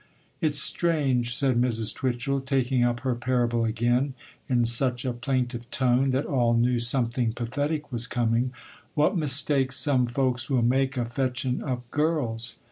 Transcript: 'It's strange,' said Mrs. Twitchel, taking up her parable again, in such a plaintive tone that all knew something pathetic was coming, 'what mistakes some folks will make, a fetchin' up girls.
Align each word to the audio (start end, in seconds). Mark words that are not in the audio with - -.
'It's 0.39 0.57
strange,' 0.59 1.37
said 1.37 1.61
Mrs. 1.61 1.93
Twitchel, 1.93 2.41
taking 2.41 2.83
up 2.83 3.01
her 3.01 3.13
parable 3.13 3.65
again, 3.65 4.15
in 4.49 4.65
such 4.65 5.05
a 5.05 5.13
plaintive 5.13 5.69
tone 5.69 6.09
that 6.09 6.25
all 6.25 6.55
knew 6.55 6.79
something 6.79 7.33
pathetic 7.33 7.91
was 7.91 8.07
coming, 8.07 8.51
'what 8.95 9.15
mistakes 9.15 9.75
some 9.77 10.07
folks 10.07 10.49
will 10.49 10.63
make, 10.63 10.97
a 10.97 11.05
fetchin' 11.05 11.61
up 11.61 11.87
girls. 11.91 12.55